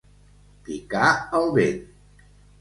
Picar 0.69 1.11
el 1.41 1.45
vent. 1.59 1.79